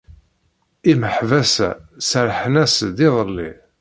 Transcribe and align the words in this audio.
Imeḥbas-a 0.91 1.69
serrḥen-asen-d 2.09 2.99
iḍelli. 3.07 3.51